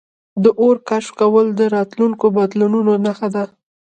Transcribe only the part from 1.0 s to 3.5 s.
کول د راتلونکو بدلونونو نښه وه.